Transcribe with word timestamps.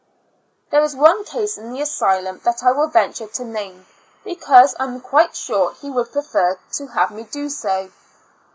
There 0.71 0.81
is 0.83 0.95
one 0.95 1.23
case 1.25 1.59
in 1.59 1.71
the 1.73 1.81
asylum 1.81 2.41
that 2.43 2.63
I 2.63 2.71
will 2.71 2.87
venture 2.87 3.27
to 3.27 3.43
name, 3.45 3.85
because 4.23 4.73
I 4.79 4.85
am 4.85 4.99
quite 4.99 5.35
sure 5.35 5.73
he 5.79 5.91
would 5.91 6.11
prefer 6.11 6.57
to 6.71 6.87
have 6.87 7.11
me 7.11 7.21
do 7.25 7.49
so. 7.49 7.91